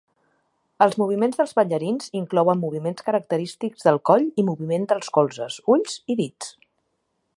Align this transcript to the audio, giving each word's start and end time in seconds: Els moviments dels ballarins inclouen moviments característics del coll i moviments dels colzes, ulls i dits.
Els 0.85 0.95
moviments 1.01 1.35
dels 1.41 1.51
ballarins 1.59 2.09
inclouen 2.21 2.63
moviments 2.63 3.05
característics 3.09 3.85
del 3.91 4.01
coll 4.11 4.27
i 4.33 4.47
moviments 4.49 4.93
dels 4.95 5.13
colzes, 5.19 5.59
ulls 5.75 6.01
i 6.15 6.17
dits. 6.25 6.51